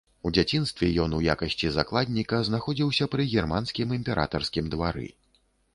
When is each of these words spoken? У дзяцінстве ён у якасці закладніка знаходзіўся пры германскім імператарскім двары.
У 0.27 0.29
дзяцінстве 0.35 0.87
ён 1.03 1.13
у 1.17 1.19
якасці 1.33 1.67
закладніка 1.77 2.41
знаходзіўся 2.49 3.11
пры 3.13 3.29
германскім 3.35 3.87
імператарскім 4.01 4.65
двары. 4.75 5.07